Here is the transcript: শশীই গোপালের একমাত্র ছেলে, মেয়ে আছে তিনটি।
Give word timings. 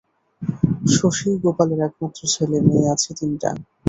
শশীই 0.95 1.37
গোপালের 1.43 1.79
একমাত্র 1.87 2.21
ছেলে, 2.27 2.57
মেয়ে 2.67 2.91
আছে 2.93 3.09
তিনটি। 3.17 3.45